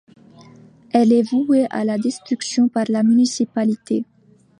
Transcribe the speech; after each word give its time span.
Elle 0.93 1.13
est 1.13 1.21
vouée 1.21 1.67
à 1.69 1.85
la 1.85 1.99
destruction 1.99 2.67
par 2.67 2.85
la 2.89 3.03
municipalité. 3.03 4.03